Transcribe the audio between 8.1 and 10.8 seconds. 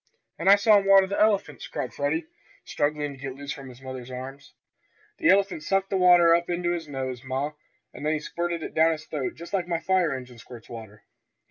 he squirted it down his throat just like my fire engine squirts